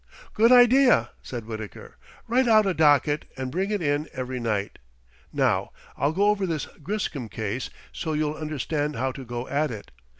[0.33, 1.95] "Good idea!" said Wittaker.
[2.27, 4.79] "Write out a docket, and bring it in every night.
[5.31, 9.91] Now, I'll go over this Griscom case, so you'll understand how to go at it.